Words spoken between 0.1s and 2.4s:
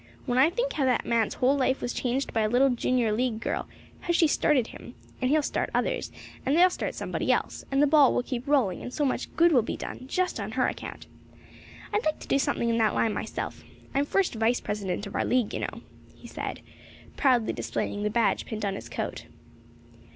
"When I think how that man's whole life was changed